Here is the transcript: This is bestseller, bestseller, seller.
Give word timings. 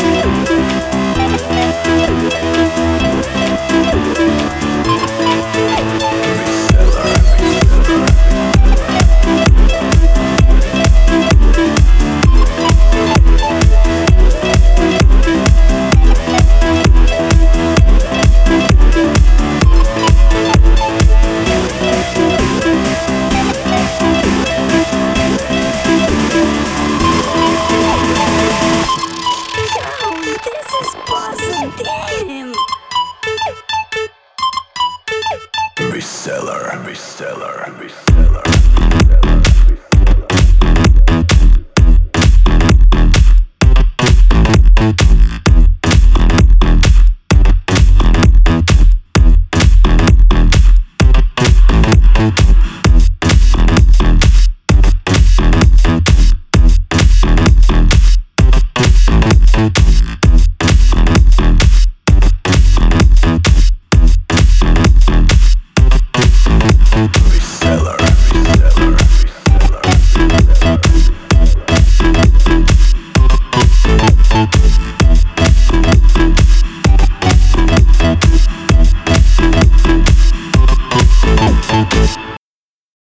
This 0.00 0.24
is 0.24 0.41
bestseller, 36.22 36.78
bestseller, 36.86 37.72
seller. 38.06 38.51